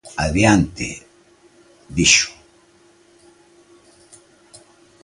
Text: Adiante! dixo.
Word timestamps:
Adiante! 0.25 0.87
dixo. 1.95 2.29